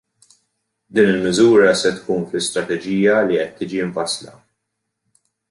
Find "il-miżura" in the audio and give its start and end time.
1.11-1.73